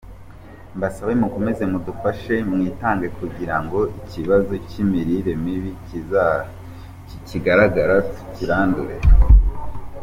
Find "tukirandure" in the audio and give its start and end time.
8.13-8.95